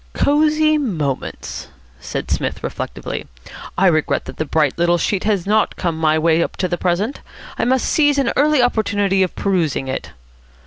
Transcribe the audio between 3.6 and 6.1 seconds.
"I regret that the bright little sheet has not come